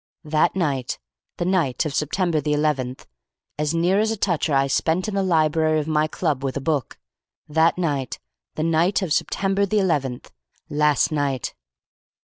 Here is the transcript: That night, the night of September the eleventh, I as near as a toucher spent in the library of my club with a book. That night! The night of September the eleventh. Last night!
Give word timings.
That 0.23 0.55
night, 0.55 0.97
the 1.37 1.45
night 1.45 1.85
of 1.85 1.93
September 1.93 2.41
the 2.41 2.53
eleventh, 2.53 3.05
I 3.05 3.61
as 3.61 3.75
near 3.75 3.99
as 3.99 4.09
a 4.09 4.17
toucher 4.17 4.67
spent 4.67 5.07
in 5.07 5.13
the 5.13 5.21
library 5.21 5.79
of 5.79 5.87
my 5.87 6.07
club 6.07 6.43
with 6.43 6.57
a 6.57 6.59
book. 6.59 6.97
That 7.47 7.77
night! 7.77 8.17
The 8.55 8.63
night 8.63 9.03
of 9.03 9.13
September 9.13 9.63
the 9.67 9.77
eleventh. 9.77 10.31
Last 10.71 11.11
night! 11.11 11.53